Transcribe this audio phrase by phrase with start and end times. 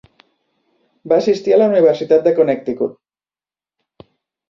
[1.13, 3.01] Va assistir a la Universitat de Connecticut.